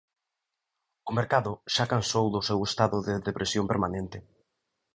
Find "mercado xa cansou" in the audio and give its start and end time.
1.19-2.25